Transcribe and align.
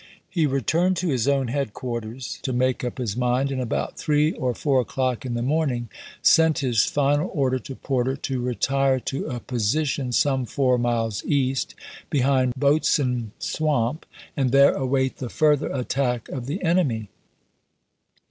He 0.31 0.47
returned 0.47 0.97
to 0.97 1.09
his 1.09 1.27
own 1.27 1.49
headquarters 1.49 2.39
to 2.41 2.51
make 2.53 2.83
up 2.83 2.97
his 2.97 3.15
mind, 3.15 3.51
and 3.51 3.61
about" 3.61 3.99
three 3.99 4.31
or 4.31 4.53
foui* 4.53 4.81
o'clock 4.81 5.27
in 5.27 5.35
the 5.35 5.43
morning" 5.43 5.89
sent 6.39 6.57
his 6.65 6.85
final 6.85 7.29
order 7.35 7.59
to 7.59 7.75
Porter 7.75 8.15
to 8.15 8.41
retire 8.41 8.99
to 9.01 9.27
a 9.27 9.39
position 9.39 10.11
some 10.11 10.47
four 10.47 10.79
miles 10.79 11.23
east, 11.23 11.75
behind 12.09 12.55
Boatswain 12.55 13.31
Swamp, 13.37 14.07
and 14.35 14.49
there 14.51 14.73
await 14.73 15.17
the 15.17 15.29
further 15.29 15.71
attack 15.71 16.27
of 16.29 16.47
the 16.47 16.63
enemy. 16.63 17.09